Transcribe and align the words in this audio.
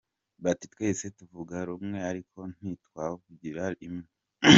Bati 0.43 0.65
twese 0.73 1.05
tuvuga 1.17 1.55
rumwe, 1.67 1.97
ariko 2.09 2.39
ntitwavugira 2.55 3.63
limwe. 3.79 4.09